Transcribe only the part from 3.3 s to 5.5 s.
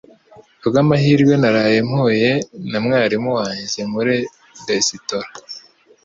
wanjye muri resitora